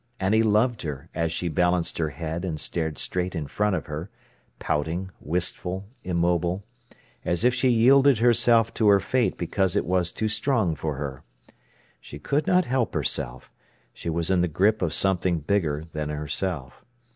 [0.19, 3.85] And he loved her as she balanced her head and stared straight in front of
[3.85, 4.09] her,
[4.57, 6.63] pouting, wistful, immobile,
[7.23, 11.21] as if she yielded herself to her fate because it was too strong for her.
[11.99, 13.51] She could not help herself;
[13.93, 16.83] she was in the grip of something bigger than herself.